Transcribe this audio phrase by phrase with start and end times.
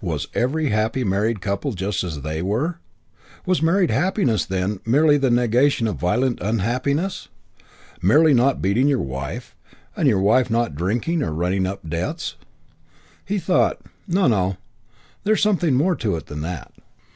[0.00, 2.80] Was every happy married couple just what they were?
[3.46, 7.28] Was married happiness, then, merely the negation of violent unhappiness?
[8.02, 9.54] Merely not beating your wife,
[9.96, 12.34] and your wife not drinking or running up debts?
[13.24, 14.56] He thought: "No, no,
[15.22, 16.72] there's something more in it than that."